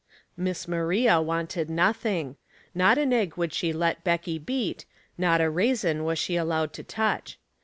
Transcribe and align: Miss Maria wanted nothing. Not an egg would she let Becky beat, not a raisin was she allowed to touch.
Miss 0.35 0.67
Maria 0.67 1.21
wanted 1.21 1.69
nothing. 1.69 2.35
Not 2.73 2.97
an 2.97 3.13
egg 3.13 3.35
would 3.37 3.53
she 3.53 3.71
let 3.71 4.03
Becky 4.03 4.39
beat, 4.39 4.83
not 5.15 5.41
a 5.41 5.47
raisin 5.47 6.03
was 6.03 6.17
she 6.17 6.35
allowed 6.37 6.73
to 6.73 6.83
touch. 6.83 7.37